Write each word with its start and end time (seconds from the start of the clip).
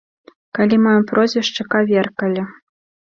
Калі 0.57 0.77
маё 0.85 1.01
прозвішча 1.11 1.65
каверкалі. 1.73 2.47